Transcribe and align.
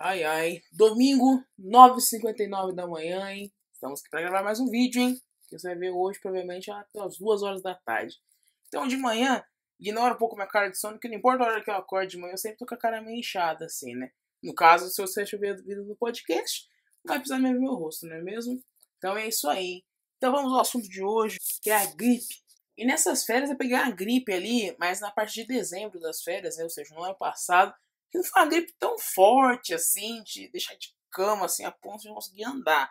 Ai, 0.00 0.22
ai. 0.22 0.62
Domingo, 0.70 1.44
9h59 1.58 2.72
da 2.72 2.86
manhã, 2.86 3.32
hein? 3.32 3.52
Estamos 3.72 3.98
aqui 3.98 4.08
pra 4.08 4.20
gravar 4.20 4.44
mais 4.44 4.60
um 4.60 4.70
vídeo, 4.70 5.02
hein? 5.02 5.20
Que 5.48 5.58
você 5.58 5.70
vai 5.70 5.76
ver 5.76 5.90
hoje, 5.90 6.20
provavelmente, 6.20 6.70
até 6.70 7.00
as 7.00 7.18
2 7.18 7.42
horas 7.42 7.60
da 7.62 7.74
tarde. 7.74 8.14
Então, 8.68 8.86
de 8.86 8.96
manhã, 8.96 9.42
ignora 9.80 10.14
um 10.14 10.16
pouco 10.16 10.36
minha 10.36 10.46
cara 10.46 10.68
de 10.70 10.78
sono, 10.78 10.94
porque 10.94 11.08
não 11.08 11.16
importa 11.16 11.42
a 11.42 11.48
hora 11.48 11.64
que 11.64 11.68
eu 11.68 11.74
acordo 11.74 12.08
de 12.10 12.16
manhã, 12.16 12.34
eu 12.34 12.38
sempre 12.38 12.58
tô 12.58 12.64
com 12.64 12.76
a 12.76 12.78
cara 12.78 13.02
meio 13.02 13.18
inchada, 13.18 13.64
assim, 13.64 13.96
né? 13.96 14.12
No 14.40 14.54
caso, 14.54 14.88
se 14.88 15.02
você 15.02 15.24
estiver 15.24 15.56
vídeo 15.56 15.84
no 15.84 15.96
podcast, 15.96 16.68
não 17.04 17.14
vai 17.14 17.18
precisar 17.18 17.42
ver 17.42 17.58
meu 17.58 17.74
rosto, 17.74 18.06
não 18.06 18.14
é 18.14 18.22
mesmo? 18.22 18.62
Então 18.98 19.16
é 19.16 19.26
isso 19.26 19.48
aí. 19.48 19.82
Então 20.18 20.30
vamos 20.30 20.52
ao 20.52 20.60
assunto 20.60 20.88
de 20.88 21.02
hoje, 21.02 21.38
que 21.60 21.70
é 21.70 21.76
a 21.76 21.86
gripe. 21.86 22.36
E 22.76 22.86
nessas 22.86 23.24
férias 23.24 23.50
eu 23.50 23.56
peguei 23.56 23.76
a 23.76 23.90
gripe 23.90 24.32
ali, 24.32 24.76
mas 24.78 25.00
na 25.00 25.10
parte 25.10 25.34
de 25.34 25.44
dezembro 25.44 25.98
das 25.98 26.22
férias, 26.22 26.56
né? 26.56 26.62
ou 26.62 26.70
seja, 26.70 26.94
no 26.94 27.02
ano 27.02 27.16
passado, 27.16 27.74
não 28.14 28.24
foi 28.24 28.42
uma 28.42 28.48
gripe 28.48 28.74
tão 28.78 28.98
forte 28.98 29.74
assim, 29.74 30.22
de 30.24 30.50
deixar 30.50 30.74
de 30.74 30.94
cama 31.10 31.46
assim 31.46 31.64
a 31.64 31.70
ponto 31.70 32.00
de 32.00 32.08
não 32.08 32.14
conseguir 32.14 32.44
andar. 32.44 32.90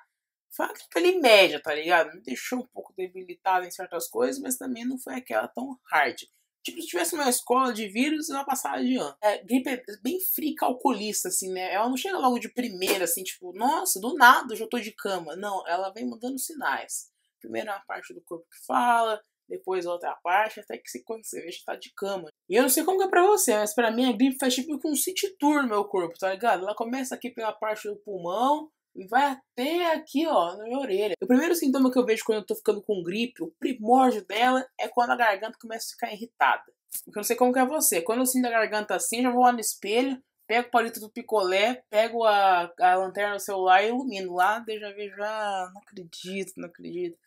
Foi 0.52 0.66
uma 0.66 0.74
gripe 0.74 0.98
ali 0.98 1.20
média, 1.20 1.62
tá 1.62 1.74
ligado? 1.74 2.14
Me 2.14 2.22
deixou 2.22 2.60
um 2.60 2.68
pouco 2.68 2.94
debilitado 2.96 3.66
em 3.66 3.72
certas 3.72 4.08
coisas, 4.08 4.42
mas 4.42 4.58
também 4.58 4.86
não 4.86 4.98
foi 4.98 5.16
aquela 5.16 5.48
tão 5.48 5.78
hard. 5.92 6.18
Tipo, 6.64 6.82
se 6.82 6.88
tivesse 6.88 7.16
uma 7.16 7.30
escola 7.30 7.72
de 7.72 7.88
vírus, 7.88 8.30
ela 8.30 8.44
passava 8.44 8.84
de 8.84 8.98
ano. 8.98 9.16
É, 9.22 9.42
gripe 9.42 9.70
é 9.70 9.82
bem 10.04 10.20
fria 10.20 10.54
calculista, 10.58 11.30
assim, 11.30 11.50
né? 11.52 11.72
Ela 11.72 11.88
não 11.88 11.96
chega 11.96 12.18
logo 12.18 12.40
de 12.40 12.50
primeira, 12.50 13.06
assim, 13.06 13.24
tipo, 13.24 13.54
nossa, 13.54 14.02
do 14.02 14.14
nada 14.16 14.54
eu 14.54 14.58
já 14.58 14.68
tô 14.68 14.78
de 14.78 14.92
cama. 14.92 15.36
Não, 15.38 15.66
ela 15.66 15.94
vem 15.94 16.06
mudando 16.06 16.38
sinais. 16.38 17.10
Primeiro 17.40 17.70
é 17.70 17.74
uma 17.74 17.86
parte 17.86 18.14
do 18.14 18.22
corpo 18.22 18.46
que 18.52 18.66
fala, 18.66 19.22
depois 19.48 19.86
outra 19.86 20.16
parte, 20.24 20.60
até 20.60 20.78
que 20.78 21.04
quando 21.04 21.26
você 21.26 21.42
vê, 21.42 21.52
já 21.52 21.60
tá 21.66 21.76
de 21.76 21.92
cama. 21.96 22.30
E 22.50 22.56
eu 22.56 22.62
não 22.62 22.70
sei 22.70 22.84
como 22.84 23.02
é 23.04 23.10
pra 23.10 23.26
você, 23.26 23.56
mas 23.56 23.74
pra 23.74 23.92
mim 23.92 24.06
a 24.06 24.12
gripe 24.12 24.38
faz 24.40 24.56
tipo 24.56 24.80
um 24.86 24.96
city 24.96 25.36
tour 25.38 25.64
no 25.64 25.70
meu 25.70 25.86
corpo, 25.86 26.18
tá 26.18 26.32
ligado? 26.32 26.64
Ela 26.64 26.76
começa 26.76 27.16
aqui 27.16 27.30
pela 27.30 27.54
parte 27.54 27.88
do 27.88 27.98
pulmão 27.98 28.70
e 28.96 29.08
vai 29.08 29.26
até 29.26 29.94
aqui, 29.94 30.26
ó, 30.26 30.58
na 30.58 30.64
minha 30.64 30.80
orelha. 30.80 31.14
O 31.22 31.28
primeiro 31.28 31.56
sintoma 31.56 31.92
que 31.92 32.00
eu 32.00 32.06
vejo 32.06 32.24
quando 32.26 32.40
eu 32.40 32.46
tô 32.46 32.56
ficando 32.56 32.82
com 32.82 33.04
gripe, 33.04 33.44
o 33.44 33.54
primórdio 33.60 34.26
dela, 34.26 34.66
é 34.80 34.88
quando 34.88 35.12
a 35.12 35.16
garganta 35.16 35.58
começa 35.62 35.88
a 35.88 35.92
ficar 35.92 36.14
irritada. 36.14 36.64
Porque 37.06 37.18
eu 37.18 37.22
não 37.22 37.24
sei 37.24 37.36
como 37.36 37.58
é 37.58 37.66
você. 37.66 38.02
Quando 38.02 38.20
eu 38.20 38.26
sinto 38.26 38.48
a 38.48 38.52
garganta 38.52 38.96
assim, 38.96 39.22
já 39.22 39.30
vou 39.30 39.44
lá 39.44 39.52
no 39.52 39.60
espelho, 39.60 40.20
pego 40.48 40.68
o 40.68 40.72
palito 40.72 41.00
do 41.00 41.12
picolé, 41.12 41.84
pego 41.90 42.24
a, 42.24 42.72
a 42.80 42.96
lanterna 42.96 43.36
do 43.36 43.42
celular 43.42 43.84
e 43.84 43.90
ilumino. 43.90 44.34
Lá 44.34 44.64
eu 44.68 44.80
já 44.80 44.92
vejo, 44.92 45.22
ah, 45.22 45.70
não 45.74 45.82
acredito, 45.82 46.54
não 46.58 46.68
acredito. 46.70 47.18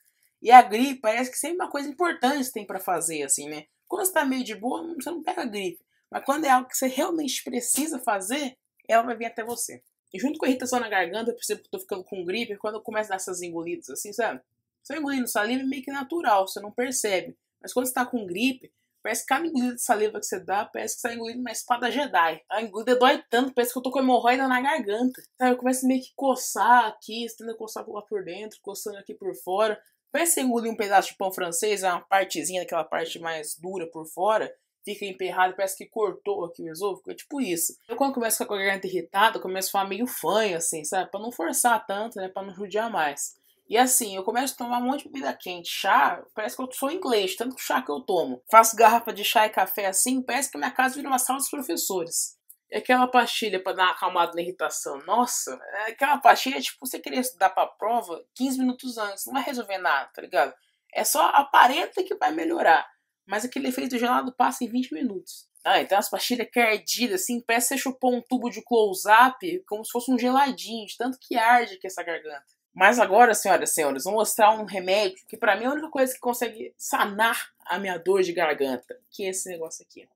E 0.43 0.51
a 0.51 0.63
gripe 0.63 1.01
parece 1.01 1.31
que 1.31 1.37
sempre 1.37 1.57
uma 1.57 1.71
coisa 1.71 1.89
importante 1.89 2.53
tem 2.53 2.67
para 2.67 2.81
fazer, 2.81 3.23
assim, 3.23 3.49
né? 3.49 3.67
Quando 3.87 4.07
você 4.07 4.13
tá 4.13 4.25
meio 4.25 4.45
de 4.45 4.55
boa, 4.55 4.95
você 4.95 5.11
não 5.11 5.23
pega 5.23 5.45
gripe. 5.45 5.85
Mas 6.11 6.25
quando 6.25 6.45
é 6.45 6.51
algo 6.51 6.69
que 6.69 6.77
você 6.77 6.87
realmente 6.87 7.43
precisa 7.45 7.99
fazer, 7.99 8.57
ela 8.89 9.03
vai 9.03 9.17
vir 9.17 9.27
até 9.27 9.45
você. 9.45 9.83
E 10.13 10.19
junto 10.19 10.39
com 10.39 10.47
a 10.47 10.49
irritação 10.49 10.81
na 10.81 10.89
garganta, 10.89 11.31
eu 11.31 11.35
percebo 11.35 11.61
que 11.61 11.67
eu 11.67 11.71
tô 11.71 11.79
ficando 11.79 12.05
com 12.05 12.25
gripe, 12.25 12.57
quando 12.57 12.77
eu 12.77 12.81
começo 12.81 13.09
a 13.09 13.11
dar 13.11 13.17
essas 13.17 13.43
engolidas 13.43 13.89
assim, 13.91 14.13
sabe? 14.13 14.41
Você 14.83 14.97
engolindo 14.97 15.29
saliva 15.29 15.63
é 15.63 15.67
meio 15.67 15.83
que 15.83 15.93
natural, 15.93 16.49
você 16.49 16.59
não 16.61 16.73
percebe. 16.73 17.37
Mas 17.61 17.73
quando 17.73 17.87
você 17.87 17.93
tá 17.93 18.05
com 18.05 18.27
gripe, 18.27 18.73
parece 19.03 19.23
que 19.23 19.29
cada 19.29 19.47
engolida 19.47 19.75
de 19.75 19.83
saliva 19.83 20.19
que 20.19 20.27
você 20.27 20.41
dá, 20.41 20.65
parece 20.65 20.97
que 20.97 21.01
você 21.03 21.09
tá 21.09 21.15
engolindo 21.15 21.41
uma 21.41 21.53
espada 21.53 21.91
Jedi. 21.91 22.43
A 22.51 22.63
engolida 22.63 22.97
dói 22.97 23.23
tanto, 23.31 23.53
parece 23.53 23.73
que 23.73 23.79
eu 23.79 23.83
tô 23.83 23.91
com 23.91 24.01
hemorroida 24.01 24.49
na 24.49 24.61
garganta. 24.61 25.23
Sabe? 25.39 25.53
Eu 25.53 25.57
começo 25.57 25.87
meio 25.87 26.03
que 26.03 26.13
coçar 26.17 26.87
aqui, 26.87 27.27
tentando 27.37 27.57
coçar 27.57 27.89
lá 27.89 28.03
por 28.03 28.25
dentro, 28.25 28.59
coçando 28.63 28.99
aqui 28.99 29.15
por 29.15 29.35
fora. 29.37 29.81
Parece 30.13 30.35
que 30.35 30.41
engolir 30.41 30.71
um 30.71 30.77
pedaço 30.77 31.11
de 31.11 31.17
pão 31.17 31.33
francês, 31.33 31.83
uma 31.83 32.01
partezinha 32.01 32.63
daquela 32.63 32.85
parte 32.85 33.19
mais 33.19 33.57
dura 33.57 33.87
por 33.91 34.07
fora, 34.07 34.53
fica 34.85 35.05
emperrado, 35.05 35.55
parece 35.55 35.77
que 35.77 35.87
cortou 35.87 36.45
aqui 36.45 36.63
o 36.63 36.69
esôfago, 36.69 37.11
é 37.11 37.15
tipo 37.15 37.41
isso. 37.41 37.77
Eu 37.89 37.97
quando 37.97 38.15
começo 38.15 38.45
com 38.45 38.55
a 38.55 38.59
garganta 38.59 38.87
irritada, 38.87 39.39
eu 39.39 39.43
começo 39.43 39.69
a 39.69 39.73
falar 39.73 39.89
meio 39.89 40.07
fanho, 40.07 40.57
assim, 40.57 40.85
sabe? 40.85 41.11
Pra 41.11 41.21
não 41.21 41.31
forçar 41.31 41.85
tanto, 41.87 42.17
né? 42.17 42.29
Pra 42.29 42.43
não 42.43 42.55
judiar 42.55 42.91
mais. 42.91 43.39
E 43.69 43.77
assim, 43.79 44.17
eu 44.17 44.25
começo 44.25 44.55
a 44.55 44.57
tomar 44.57 44.79
um 44.79 44.87
monte 44.87 45.05
de 45.05 45.11
bebida 45.11 45.33
quente. 45.33 45.71
Chá, 45.71 46.21
parece 46.35 46.57
que 46.57 46.63
eu 46.63 46.73
sou 46.73 46.91
inglês, 46.91 47.37
tanto 47.37 47.55
chá 47.57 47.81
que 47.81 47.91
eu 47.91 48.01
tomo. 48.01 48.43
Faço 48.51 48.75
garrafa 48.75 49.13
de 49.13 49.23
chá 49.23 49.47
e 49.47 49.51
café 49.51 49.87
assim, 49.87 50.21
parece 50.21 50.51
que 50.51 50.59
minha 50.59 50.73
casa 50.73 50.97
vira 50.97 51.07
uma 51.07 51.21
sala 51.21 51.39
dos 51.39 51.49
professores. 51.49 52.37
É 52.71 52.79
aquela 52.79 53.09
pastilha 53.09 53.61
para 53.61 53.73
dar 53.73 53.85
uma 53.85 53.93
acalmada 53.93 54.33
na 54.35 54.41
irritação. 54.41 54.99
Nossa, 55.05 55.59
é 55.87 55.91
aquela 55.91 56.19
pastilha, 56.19 56.61
tipo, 56.61 56.87
você 56.87 57.01
querer 57.01 57.19
estudar 57.19 57.51
pra 57.51 57.67
prova 57.67 58.25
15 58.35 58.59
minutos 58.59 58.97
antes. 58.97 59.27
Não 59.27 59.35
vai 59.35 59.43
resolver 59.43 59.79
nada, 59.79 60.09
tá 60.15 60.23
ligado? 60.23 60.55
É 60.93 61.03
só 61.03 61.27
aparenta 61.31 62.03
que 62.05 62.15
vai 62.15 62.33
melhorar. 62.33 62.89
Mas 63.27 63.45
aquele 63.45 63.69
efeito 63.69 63.99
gelado 63.99 64.33
passa 64.33 64.65
em 64.65 64.69
20 64.69 64.93
minutos. 64.93 65.49
Ah, 65.65 65.81
então 65.81 65.99
as 65.99 66.09
pastilhas 66.09 66.49
que 66.51 66.59
ardidas, 66.59 67.23
assim, 67.23 67.41
parece 67.41 67.69
que 67.69 67.75
você 67.75 67.83
chupou 67.83 68.15
um 68.15 68.23
tubo 68.23 68.49
de 68.49 68.63
close-up 68.63 69.65
como 69.67 69.85
se 69.85 69.91
fosse 69.91 70.11
um 70.11 70.19
geladinho, 70.19 70.87
de 70.87 70.97
tanto 70.97 71.19
que 71.21 71.37
arde 71.37 71.75
aqui 71.75 71.87
essa 71.87 72.03
garganta. 72.03 72.47
Mas 72.73 72.99
agora, 72.99 73.35
senhoras 73.35 73.71
e 73.71 73.75
senhores, 73.75 74.05
vou 74.05 74.15
mostrar 74.15 74.53
um 74.53 74.65
remédio 74.65 75.25
que 75.29 75.37
para 75.37 75.57
mim 75.57 75.65
é 75.65 75.67
a 75.67 75.73
única 75.73 75.91
coisa 75.91 76.15
que 76.15 76.21
consegue 76.21 76.73
sanar 76.79 77.53
a 77.67 77.79
minha 77.79 77.99
dor 77.99 78.23
de 78.23 78.33
garganta, 78.33 78.99
que 79.11 79.25
é 79.25 79.31
esse 79.31 79.49
negócio 79.49 79.85
aqui. 79.85 80.09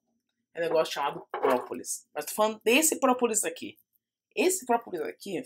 É 0.54 0.60
um 0.60 0.62
negócio 0.62 0.94
chamado 0.94 1.26
própolis. 1.30 2.06
Mas 2.14 2.26
tô 2.26 2.34
falando 2.34 2.60
desse 2.62 3.00
própolis 3.00 3.44
aqui. 3.44 3.76
Esse 4.34 4.64
própolis 4.64 5.00
aqui, 5.02 5.42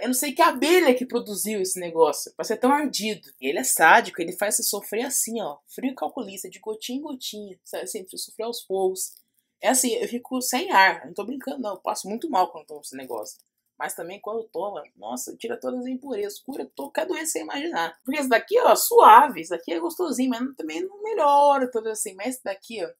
eu 0.00 0.06
não 0.06 0.14
sei 0.14 0.32
que 0.32 0.40
abelha 0.40 0.94
que 0.94 1.04
produziu 1.04 1.60
esse 1.60 1.78
negócio 1.78 2.32
pra 2.34 2.44
ser 2.44 2.56
tão 2.56 2.70
ardido. 2.70 3.28
Ele 3.40 3.58
é 3.58 3.64
sádico, 3.64 4.22
ele 4.22 4.32
faz 4.32 4.56
você 4.56 4.62
sofrer 4.62 5.04
assim, 5.04 5.40
ó. 5.40 5.58
Frio 5.66 5.94
calculista, 5.94 6.48
de 6.48 6.60
gotinha 6.60 6.98
em 6.98 7.02
gotinha. 7.02 7.58
Sabe 7.64 7.84
assim, 7.84 8.04
pra 8.04 8.16
sofrer 8.16 8.44
aos 8.44 8.62
poucos. 8.62 9.14
É 9.60 9.68
assim, 9.68 9.92
eu 9.94 10.08
fico 10.08 10.40
sem 10.40 10.70
ar. 10.70 11.04
Não 11.06 11.12
tô 11.12 11.24
brincando, 11.24 11.60
não. 11.60 11.72
Eu 11.72 11.80
passo 11.80 12.08
muito 12.08 12.30
mal 12.30 12.50
quando 12.50 12.66
tomo 12.66 12.80
esse 12.80 12.96
negócio. 12.96 13.38
Mas 13.78 13.94
também 13.94 14.20
quando 14.20 14.44
toma, 14.48 14.82
nossa, 14.96 15.34
tira 15.36 15.58
todas 15.58 15.80
as 15.80 15.86
impurezas, 15.86 16.38
cura 16.38 16.70
qualquer 16.76 17.06
doença 17.06 17.32
sem 17.32 17.42
imaginar. 17.42 17.98
Porque 18.04 18.20
esse 18.20 18.28
daqui, 18.28 18.58
ó, 18.60 18.76
suave, 18.76 19.40
esse 19.40 19.50
daqui 19.50 19.72
é 19.72 19.80
gostosinho, 19.80 20.30
mas 20.30 20.54
também 20.54 20.82
não 20.82 21.02
melhora 21.02 21.70
tudo 21.70 21.88
assim. 21.88 22.14
Mas 22.14 22.36
esse 22.36 22.44
daqui, 22.44 22.84
ó, 22.84 22.90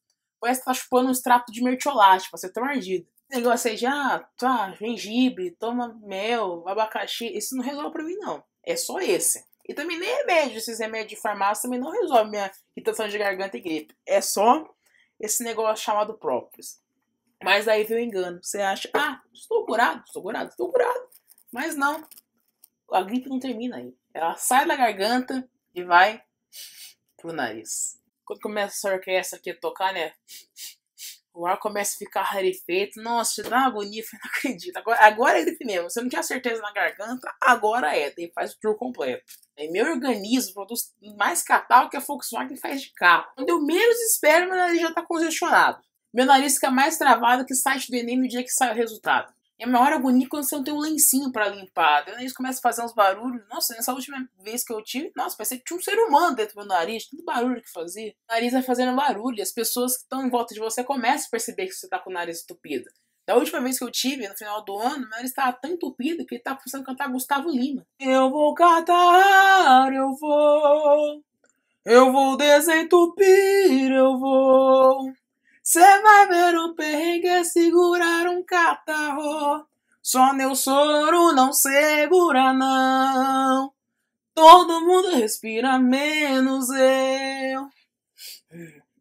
parece 0.40 0.60
que 0.60 0.66
tá 0.66 0.74
chupando 0.74 1.08
um 1.08 1.12
extrato 1.12 1.52
de 1.52 1.62
mertiolate 1.62 2.30
pra 2.30 2.38
ser 2.38 2.50
tão 2.50 2.64
ardido 2.64 3.06
negócio 3.30 3.70
aí 3.70 3.76
de, 3.76 3.86
ah, 3.86 4.26
tá, 4.36 4.72
gengibre, 4.72 5.52
toma 5.52 5.96
mel, 6.02 6.68
abacaxi, 6.68 7.26
isso 7.26 7.56
não 7.56 7.62
resolve 7.62 7.92
pra 7.92 8.02
mim, 8.02 8.16
não. 8.16 8.42
É 8.64 8.76
só 8.76 8.98
esse. 9.00 9.44
E 9.66 9.72
também 9.72 9.98
nem 9.98 10.16
remédio, 10.16 10.58
esses 10.58 10.80
remédios 10.80 11.10
de 11.10 11.22
farmácia 11.22 11.62
também 11.62 11.78
não 11.78 11.92
resolve 11.92 12.30
minha 12.30 12.50
irritação 12.76 13.08
de 13.08 13.16
garganta 13.16 13.56
e 13.56 13.60
gripe. 13.60 13.96
É 14.04 14.20
só 14.20 14.68
esse 15.18 15.44
negócio 15.44 15.84
chamado 15.84 16.14
própolis. 16.14 16.82
Mas 17.42 17.68
aí 17.68 17.84
vem 17.84 17.98
o 17.98 18.00
engano. 18.00 18.40
Você 18.42 18.60
acha, 18.60 18.90
ah, 18.92 19.20
estou 19.32 19.64
curado, 19.64 20.02
estou 20.04 20.22
curado, 20.22 20.50
estou 20.50 20.70
curado. 20.70 21.08
Mas 21.52 21.76
não. 21.76 22.04
A 22.90 23.02
gripe 23.02 23.28
não 23.28 23.38
termina 23.38 23.76
aí. 23.76 23.94
Ela 24.12 24.36
sai 24.36 24.66
da 24.66 24.74
garganta 24.74 25.48
e 25.74 25.84
vai 25.84 26.20
pro 27.16 27.32
nariz. 27.32 27.99
Quando 28.30 28.42
começa 28.42 28.76
essa 28.76 28.94
orquestra 28.94 29.38
aqui 29.40 29.50
a 29.50 29.56
tocar, 29.56 29.92
né? 29.92 30.12
O 31.34 31.44
ar 31.48 31.58
começa 31.58 31.96
a 31.96 31.98
ficar 31.98 32.22
rarefeito. 32.22 33.02
Nossa, 33.02 33.42
dá 33.42 33.56
uma 33.56 33.66
agonia, 33.66 34.04
não 34.14 34.20
acredito. 34.24 34.76
Agora, 34.76 35.04
agora 35.04 35.40
é 35.40 35.44
gripe 35.44 35.64
mesmo. 35.64 35.90
Você 35.90 36.00
não 36.00 36.08
tinha 36.08 36.22
certeza 36.22 36.62
na 36.62 36.72
garganta, 36.72 37.34
agora 37.40 37.96
é. 37.96 38.12
Daí 38.16 38.30
faz 38.32 38.52
o 38.52 38.60
tour 38.60 38.76
completo. 38.76 39.24
Aí 39.58 39.68
meu 39.68 39.84
organismo 39.84 40.54
produz 40.54 40.94
mais 41.18 41.42
catarro 41.42 41.90
que 41.90 41.96
a 41.96 42.00
Volkswagen 42.00 42.56
faz 42.56 42.82
de 42.82 42.92
carro. 42.92 43.26
Quando 43.34 43.48
eu 43.48 43.60
menos 43.60 43.98
espero, 43.98 44.48
meu 44.48 44.56
nariz 44.56 44.80
já 44.80 44.94
tá 44.94 45.02
congestionado. 45.04 45.82
Meu 46.14 46.24
nariz 46.24 46.54
fica 46.54 46.70
mais 46.70 46.96
travado 46.96 47.44
que 47.44 47.52
o 47.52 47.56
site 47.56 47.90
do 47.90 47.96
Enem 47.96 48.16
no 48.16 48.28
dia 48.28 48.44
que 48.44 48.50
sai 48.50 48.70
o 48.70 48.76
resultado. 48.76 49.34
É 49.60 49.64
a 49.64 49.68
maior 49.68 49.92
agonia 49.92 50.26
quando 50.26 50.48
você 50.48 50.56
não 50.56 50.64
tem 50.64 50.72
um 50.72 50.80
lencinho 50.80 51.30
para 51.30 51.50
limpar. 51.50 52.06
Daí 52.06 52.20
eles 52.20 52.32
começam 52.32 52.60
a 52.60 52.62
fazer 52.62 52.82
uns 52.82 52.94
barulhos. 52.94 53.46
Nossa, 53.50 53.74
nessa 53.74 53.92
última 53.92 54.26
vez 54.42 54.64
que 54.64 54.72
eu 54.72 54.82
tive, 54.82 55.12
nossa, 55.14 55.36
parecia 55.36 55.58
que 55.58 55.64
tinha 55.64 55.78
um 55.78 55.82
ser 55.82 55.98
humano 55.98 56.34
dentro 56.34 56.54
do 56.54 56.60
meu 56.60 56.66
nariz. 56.66 57.06
Tudo 57.06 57.22
barulho 57.22 57.60
que 57.60 57.70
fazia. 57.70 58.14
O 58.30 58.32
nariz 58.32 58.54
vai 58.54 58.62
fazendo 58.62 58.96
barulho. 58.96 59.38
E 59.38 59.42
as 59.42 59.52
pessoas 59.52 59.98
que 59.98 60.04
estão 60.04 60.24
em 60.24 60.30
volta 60.30 60.54
de 60.54 60.60
você 60.60 60.82
começam 60.82 61.26
a 61.26 61.30
perceber 61.30 61.66
que 61.66 61.74
você 61.74 61.86
tá 61.86 61.98
com 61.98 62.08
o 62.08 62.12
nariz 62.12 62.42
entupido. 62.42 62.86
Da 63.26 63.36
última 63.36 63.60
vez 63.60 63.78
que 63.78 63.84
eu 63.84 63.90
tive, 63.90 64.26
no 64.26 64.34
final 64.34 64.64
do 64.64 64.78
ano, 64.78 65.00
meu 65.00 65.10
nariz 65.10 65.28
estava 65.28 65.52
tão 65.52 65.72
entupido 65.72 66.24
que 66.24 66.36
ele 66.36 66.40
estava 66.40 66.58
a 66.58 66.82
cantar 66.82 67.12
Gustavo 67.12 67.50
Lima. 67.50 67.86
Eu 68.00 68.30
vou 68.30 68.54
cantar, 68.54 69.92
eu 69.92 70.10
vou. 70.18 71.22
Eu 71.84 72.10
vou 72.10 72.38
desentupir, 72.38 73.92
eu 73.92 74.18
vou. 74.18 75.12
Cê 75.62 76.00
vai 76.02 76.28
ver 76.28 76.58
um 76.58 76.74
perrengue 76.74 77.28
é 77.28 77.44
segurar 77.44 78.26
um 78.28 78.42
catarro. 78.42 79.66
Só 80.02 80.32
meu 80.32 80.54
soro 80.54 81.32
não 81.32 81.52
segura, 81.52 82.52
não. 82.52 83.72
Todo 84.34 84.80
mundo 84.80 85.10
respira, 85.10 85.78
menos 85.78 86.70
eu. 86.70 87.68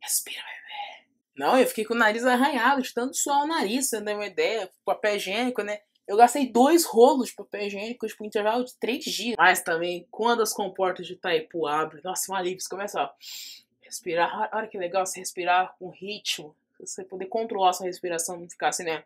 Respira, 0.01 0.43
bebê. 0.43 1.07
Não, 1.37 1.57
eu 1.57 1.65
fiquei 1.67 1.85
com 1.85 1.93
o 1.93 1.97
nariz 1.97 2.25
arranhado, 2.25 2.81
de 2.81 2.93
tanto 2.93 3.15
suar 3.15 3.43
o 3.43 3.47
nariz, 3.47 3.87
você 3.87 4.01
tem 4.01 4.15
uma 4.15 4.25
ideia? 4.25 4.69
Papel 4.83 5.15
higiênico, 5.15 5.63
né? 5.63 5.79
Eu 6.05 6.17
gastei 6.17 6.51
dois 6.51 6.85
rolos 6.85 7.29
de 7.29 7.35
papel 7.35 7.67
higiênico 7.67 8.05
por 8.17 8.25
intervalo 8.25 8.65
de 8.65 8.75
três 8.77 9.05
dias. 9.05 9.35
Mas 9.37 9.61
também, 9.61 10.07
quando 10.11 10.41
as 10.41 10.51
comportas 10.51 11.07
de 11.07 11.13
Itaipu 11.13 11.67
abrem, 11.67 12.03
nossa, 12.03 12.31
um 12.31 12.35
alívio. 12.35 12.59
Você 12.59 12.67
começa, 12.67 13.01
ó, 13.01 13.09
respirar. 13.89 14.49
Olha 14.53 14.67
que 14.67 14.77
legal 14.77 15.05
você 15.05 15.19
respirar 15.19 15.75
com 15.77 15.89
ritmo. 15.89 16.55
Você 16.79 17.03
poder 17.03 17.25
controlar 17.25 17.73
sua 17.73 17.87
respiração, 17.87 18.39
não 18.39 18.49
ficar 18.49 18.69
assim, 18.69 18.83
né? 18.83 19.03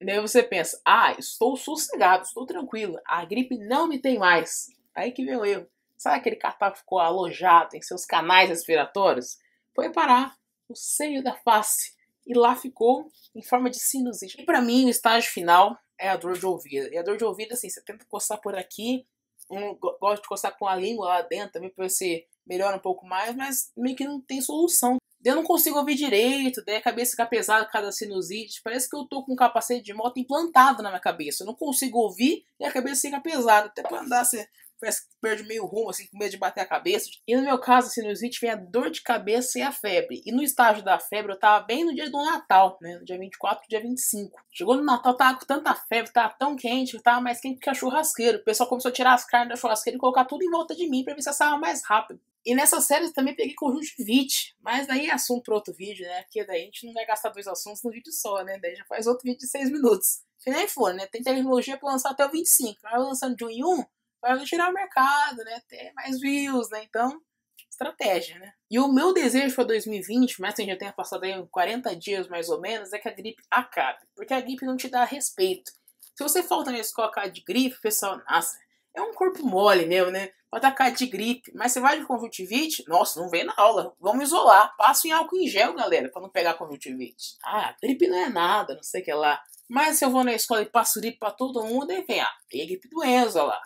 E 0.00 0.04
daí 0.04 0.18
você 0.20 0.42
pensa, 0.42 0.80
ah, 0.84 1.12
estou 1.18 1.56
sossegado, 1.56 2.24
estou 2.24 2.44
tranquilo, 2.46 2.98
a 3.04 3.24
gripe 3.24 3.56
não 3.56 3.86
me 3.86 4.00
tem 4.00 4.18
mais. 4.18 4.70
Aí 4.94 5.12
que 5.12 5.24
vem 5.24 5.36
o 5.36 5.44
erro. 5.44 5.68
Sabe 5.96 6.16
aquele 6.16 6.36
catarro 6.36 6.72
que 6.72 6.80
ficou 6.80 6.98
alojado 6.98 7.76
em 7.76 7.82
seus 7.82 8.04
canais 8.04 8.48
respiratórios? 8.48 9.38
Foi 9.74 9.92
parar 9.92 10.36
no 10.68 10.74
seio 10.74 11.22
da 11.22 11.34
face 11.36 11.94
e 12.26 12.34
lá 12.36 12.56
ficou 12.56 13.06
em 13.34 13.42
forma 13.42 13.70
de 13.70 13.78
sinusite. 13.78 14.40
E 14.40 14.44
para 14.44 14.60
mim, 14.60 14.86
o 14.86 14.88
estágio 14.88 15.30
final 15.30 15.78
é 15.96 16.08
a 16.08 16.16
dor 16.16 16.36
de 16.36 16.44
ouvido. 16.44 16.92
E 16.92 16.98
a 16.98 17.02
dor 17.02 17.16
de 17.16 17.24
ouvido, 17.24 17.52
assim, 17.52 17.70
você 17.70 17.80
tenta 17.80 18.04
coçar 18.06 18.40
por 18.40 18.56
aqui, 18.56 19.06
um, 19.48 19.76
gosto 19.76 20.22
de 20.22 20.28
coçar 20.28 20.56
com 20.58 20.66
a 20.66 20.74
língua 20.74 21.06
lá 21.06 21.22
dentro 21.22 21.52
também 21.52 21.70
pra 21.70 21.84
ver 21.84 21.90
se 21.90 22.26
melhora 22.46 22.76
um 22.76 22.80
pouco 22.80 23.06
mais, 23.06 23.34
mas 23.34 23.70
meio 23.76 23.96
que 23.96 24.04
não 24.04 24.20
tem 24.20 24.40
solução. 24.40 24.96
Eu 25.24 25.36
não 25.36 25.44
consigo 25.44 25.78
ouvir 25.78 25.94
direito, 25.94 26.64
daí 26.64 26.76
a 26.76 26.82
cabeça 26.82 27.12
fica 27.12 27.26
pesada 27.26 27.64
cada 27.66 27.92
sinusite. 27.92 28.60
Parece 28.62 28.90
que 28.90 28.96
eu 28.96 29.04
tô 29.04 29.24
com 29.24 29.34
um 29.34 29.36
capacete 29.36 29.84
de 29.84 29.94
moto 29.94 30.18
implantado 30.18 30.82
na 30.82 30.88
minha 30.88 31.00
cabeça. 31.00 31.42
Eu 31.42 31.46
não 31.46 31.54
consigo 31.54 31.98
ouvir 31.98 32.44
e 32.58 32.64
a 32.64 32.72
cabeça 32.72 33.02
fica 33.02 33.20
pesada. 33.20 33.66
Até 33.68 33.82
pra 33.82 34.00
andar, 34.00 34.24
você 34.24 34.48
parece 34.82 35.08
que 35.08 35.14
perde 35.20 35.44
meio 35.44 35.64
rumo, 35.64 35.90
assim, 35.90 36.08
com 36.08 36.18
medo 36.18 36.32
de 36.32 36.36
bater 36.36 36.60
a 36.60 36.66
cabeça. 36.66 37.08
E 37.26 37.36
no 37.36 37.42
meu 37.42 37.56
caso, 37.60 37.86
a 37.86 37.90
sinusite 37.90 38.40
vem 38.40 38.50
a 38.50 38.56
dor 38.56 38.90
de 38.90 39.00
cabeça 39.00 39.60
e 39.60 39.62
a 39.62 39.70
febre. 39.70 40.20
E 40.26 40.32
no 40.32 40.42
estágio 40.42 40.82
da 40.82 40.98
febre, 40.98 41.32
eu 41.32 41.38
tava 41.38 41.64
bem 41.64 41.84
no 41.84 41.94
dia 41.94 42.10
do 42.10 42.18
Natal, 42.18 42.76
né? 42.82 42.98
No 42.98 43.04
dia 43.04 43.16
24 43.16 43.68
dia 43.68 43.80
25. 43.80 44.36
Chegou 44.50 44.74
no 44.74 44.82
Natal, 44.82 45.16
tava 45.16 45.38
com 45.38 45.46
tanta 45.46 45.72
febre, 45.72 46.12
tava 46.12 46.34
tão 46.36 46.56
quente, 46.56 47.00
tava 47.00 47.20
mais 47.20 47.40
quente 47.40 47.60
que 47.60 47.70
a 47.70 47.74
churrasqueira. 47.74 48.38
O 48.38 48.44
pessoal 48.44 48.68
começou 48.68 48.88
a 48.88 48.92
tirar 48.92 49.14
as 49.14 49.24
carnes 49.24 49.50
da 49.50 49.56
churrasqueira 49.56 49.96
e 49.96 50.00
colocar 50.00 50.24
tudo 50.24 50.42
em 50.42 50.50
volta 50.50 50.74
de 50.74 50.88
mim 50.90 51.04
pra 51.04 51.14
ver 51.14 51.22
se 51.22 51.30
assava 51.30 51.56
mais 51.56 51.84
rápido. 51.84 52.20
E 52.44 52.56
nessa 52.56 52.80
série 52.80 53.04
eu 53.04 53.12
também 53.12 53.36
peguei 53.36 53.54
conjuntivite, 53.54 54.56
mas 54.60 54.88
daí 54.88 55.06
é 55.06 55.14
assunto 55.14 55.44
para 55.44 55.54
outro 55.54 55.72
vídeo, 55.72 56.04
né? 56.04 56.22
Porque 56.24 56.44
daí 56.44 56.62
a 56.62 56.64
gente 56.64 56.84
não 56.86 56.92
vai 56.92 57.06
gastar 57.06 57.28
dois 57.28 57.46
assuntos 57.46 57.84
no 57.84 57.90
vídeo 57.92 58.12
só, 58.12 58.42
né? 58.42 58.58
Daí 58.60 58.74
já 58.74 58.84
faz 58.86 59.06
outro 59.06 59.22
vídeo 59.22 59.38
de 59.38 59.46
seis 59.46 59.70
minutos. 59.70 60.22
Se 60.38 60.50
nem 60.50 60.66
for, 60.66 60.92
né? 60.92 61.06
Tem 61.06 61.22
tecnologia 61.22 61.78
para 61.78 61.92
lançar 61.92 62.10
até 62.10 62.26
o 62.26 62.30
25. 62.30 62.80
Vai 62.82 62.98
lançando 62.98 63.36
de 63.36 63.44
um 63.44 63.48
em 63.48 63.64
um, 63.64 63.84
vai 64.22 64.44
tirar 64.44 64.70
o 64.70 64.72
mercado, 64.72 65.38
né? 65.44 65.60
Ter 65.68 65.92
mais 65.94 66.20
views, 66.20 66.70
né? 66.70 66.84
Então, 66.84 67.20
estratégia, 67.68 68.38
né? 68.38 68.52
E 68.70 68.78
o 68.78 68.88
meu 68.88 69.12
desejo 69.12 69.54
para 69.54 69.64
2020, 69.64 70.40
mas 70.40 70.54
que 70.54 70.64
já 70.64 70.76
tenha 70.76 70.92
passado 70.92 71.24
aí 71.24 71.46
40 71.50 71.94
dias 71.96 72.28
mais 72.28 72.48
ou 72.48 72.60
menos, 72.60 72.92
é 72.92 72.98
que 72.98 73.08
a 73.08 73.12
gripe 73.12 73.42
acabe. 73.50 73.98
Porque 74.14 74.32
a 74.32 74.40
gripe 74.40 74.64
não 74.64 74.76
te 74.76 74.88
dá 74.88 75.04
respeito. 75.04 75.72
Se 76.14 76.22
você 76.22 76.42
falta 76.42 76.70
na 76.70 76.78
escola 76.78 77.10
de 77.26 77.42
gripe, 77.42 77.80
pessoal, 77.80 78.20
nossa, 78.30 78.58
é 78.94 79.00
um 79.00 79.14
corpo 79.14 79.44
mole 79.44 79.86
mesmo, 79.86 80.10
né? 80.10 80.30
Pode 80.50 80.66
atacar 80.66 80.92
de 80.92 81.06
gripe. 81.06 81.50
Mas 81.54 81.72
você 81.72 81.80
vai 81.80 81.98
de 81.98 82.04
conjuntivite? 82.04 82.84
Nossa, 82.86 83.18
não 83.20 83.30
vem 83.30 83.44
na 83.44 83.54
aula. 83.56 83.94
Vamos 83.98 84.24
isolar. 84.24 84.76
Passa 84.76 85.08
em 85.08 85.12
álcool 85.12 85.38
em 85.38 85.48
gel, 85.48 85.74
galera, 85.74 86.10
para 86.10 86.20
não 86.20 86.28
pegar 86.28 86.54
conjuntivite. 86.54 87.38
Ah, 87.42 87.74
gripe 87.82 88.06
não 88.06 88.18
é 88.18 88.28
nada, 88.28 88.74
não 88.74 88.82
sei 88.82 89.00
o 89.00 89.04
que 89.04 89.12
lá. 89.14 89.42
Mas 89.68 89.96
se 89.96 90.04
eu 90.04 90.10
vou 90.10 90.22
na 90.22 90.34
escola 90.34 90.60
e 90.60 90.66
passo 90.66 91.00
gripe 91.00 91.18
pra 91.18 91.30
todo 91.30 91.64
mundo, 91.64 91.90
aí 91.90 92.04
vem, 92.04 92.20
ah, 92.20 92.30
tem 92.50 92.62
a 92.62 92.66
gripe 92.66 92.88
do 92.90 93.02
Enzo 93.02 93.42
lá. 93.42 93.60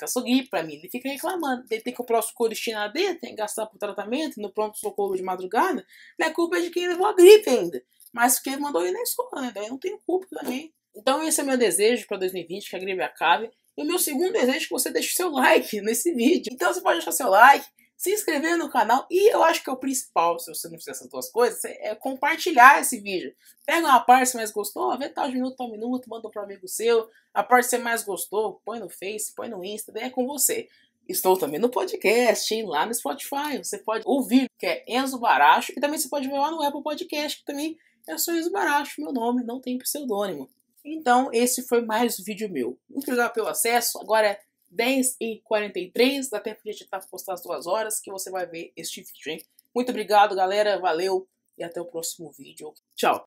Passou 0.00 0.22
gripe 0.22 0.48
pra 0.48 0.62
mim. 0.62 0.74
Ele 0.74 0.88
fica 0.88 1.08
reclamando. 1.08 1.64
Ele 1.70 1.80
tem 1.80 1.92
que 1.92 1.96
comprar 1.96 2.18
os 2.18 2.30
coristina 2.30 2.88
dele, 2.88 3.14
tem 3.14 3.30
que 3.30 3.36
gastar 3.36 3.66
pro 3.66 3.78
tratamento, 3.78 4.40
no 4.40 4.50
pronto-socorro 4.50 5.16
de 5.16 5.22
madrugada. 5.22 5.84
Não 6.18 6.26
é 6.26 6.30
culpa 6.30 6.60
de 6.60 6.70
quem 6.70 6.88
levou 6.88 7.06
a 7.06 7.12
gripe 7.12 7.48
ainda. 7.48 7.82
Mas 8.12 8.36
porque 8.36 8.50
ele 8.50 8.60
mandou 8.60 8.84
ir 8.86 8.92
na 8.92 9.02
escola, 9.02 9.42
né? 9.42 9.52
Daí 9.54 9.64
eu 9.66 9.70
não 9.70 9.78
tenho 9.78 9.98
culpa 10.06 10.26
também. 10.30 10.72
Então 10.94 11.22
esse 11.22 11.40
é 11.40 11.44
meu 11.44 11.56
desejo 11.56 12.06
para 12.06 12.18
2020, 12.18 12.70
que 12.70 12.76
a 12.76 12.78
gripe 12.78 13.02
acabe. 13.02 13.50
E 13.76 13.82
o 13.82 13.86
meu 13.86 13.98
segundo 13.98 14.32
desejo 14.32 14.56
é 14.56 14.60
que 14.60 14.70
você 14.70 14.90
deixe 14.90 15.14
seu 15.14 15.30
like 15.30 15.80
nesse 15.80 16.12
vídeo. 16.12 16.50
Então 16.52 16.72
você 16.72 16.80
pode 16.80 16.98
deixar 16.98 17.12
seu 17.12 17.28
like, 17.28 17.64
se 18.00 18.14
inscrever 18.14 18.56
no 18.56 18.70
canal 18.70 19.06
e 19.10 19.30
eu 19.30 19.44
acho 19.44 19.62
que 19.62 19.68
é 19.68 19.72
o 19.74 19.76
principal, 19.76 20.38
se 20.38 20.48
você 20.48 20.70
não 20.70 20.78
fizer 20.78 20.92
essas 20.92 21.06
duas 21.06 21.28
coisas, 21.28 21.62
é 21.66 21.94
compartilhar 21.94 22.80
esse 22.80 22.98
vídeo. 22.98 23.34
Pega 23.66 23.86
uma 23.86 24.00
parte 24.00 24.22
que 24.22 24.30
você 24.30 24.36
mais 24.38 24.50
gostou, 24.50 24.96
vê 24.96 25.10
tal 25.10 25.28
de 25.28 25.34
minuto 25.34 25.62
a 25.62 25.68
minuto, 25.68 26.08
manda 26.08 26.30
para 26.30 26.40
um 26.40 26.44
amigo 26.46 26.66
seu. 26.66 27.10
A 27.34 27.42
parte 27.42 27.64
que 27.64 27.70
você 27.72 27.76
mais 27.76 28.02
gostou, 28.02 28.58
põe 28.64 28.80
no 28.80 28.88
Face, 28.88 29.34
põe 29.36 29.50
no 29.50 29.62
Insta, 29.62 29.92
daí 29.92 30.04
é 30.04 30.10
com 30.10 30.26
você. 30.26 30.66
Estou 31.06 31.36
também 31.36 31.60
no 31.60 31.68
podcast, 31.68 32.62
lá 32.62 32.86
no 32.86 32.94
Spotify. 32.94 33.58
Você 33.62 33.76
pode 33.76 34.02
ouvir, 34.06 34.48
que 34.58 34.64
é 34.64 34.82
Enzo 34.88 35.18
Baracho, 35.18 35.70
e 35.76 35.78
também 35.78 35.98
você 35.98 36.08
pode 36.08 36.26
ver 36.26 36.38
lá 36.38 36.50
no 36.50 36.62
Apple 36.62 36.82
Podcast, 36.82 37.40
que 37.40 37.44
também 37.44 37.76
é 38.08 38.16
só 38.16 38.32
Enzo 38.32 38.50
Baracho, 38.50 38.98
meu 38.98 39.12
nome, 39.12 39.44
não 39.44 39.60
tem 39.60 39.76
pseudônimo. 39.76 40.48
Então, 40.82 41.28
esse 41.34 41.68
foi 41.68 41.84
mais 41.84 42.18
um 42.18 42.24
vídeo 42.24 42.50
meu. 42.50 42.78
Muito 42.88 43.04
obrigado 43.04 43.34
pelo 43.34 43.48
acesso. 43.48 44.00
Agora 44.00 44.26
é 44.26 44.40
10h43, 44.72 46.28
dá 46.30 46.40
tempo 46.40 46.60
de 46.64 46.70
editar 46.70 47.00
postar 47.10 47.34
as 47.34 47.42
duas 47.42 47.66
horas 47.66 48.00
que 48.00 48.10
você 48.10 48.30
vai 48.30 48.46
ver 48.46 48.72
este 48.76 49.00
vídeo, 49.00 49.32
hein? 49.32 49.42
Muito 49.74 49.90
obrigado, 49.90 50.34
galera. 50.34 50.78
Valeu 50.78 51.28
e 51.56 51.64
até 51.64 51.80
o 51.80 51.84
próximo 51.84 52.30
vídeo. 52.30 52.72
Tchau! 52.96 53.18